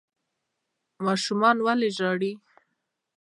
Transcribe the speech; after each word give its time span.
ماشوم 1.05 1.41
ولې 1.65 1.89
ژاړي؟ 1.97 2.31